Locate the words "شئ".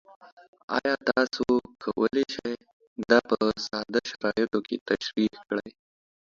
2.35-2.53